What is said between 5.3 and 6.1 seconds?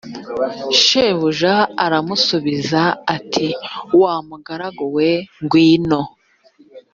ngwino